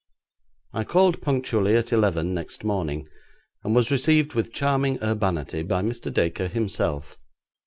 [0.73, 3.07] I called punctually at eleven next morning,
[3.63, 6.11] and was received with charming urbanity by Mr.
[6.11, 7.19] Dacre himself.